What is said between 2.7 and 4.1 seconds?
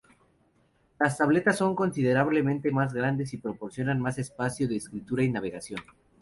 más grandes y proporcionan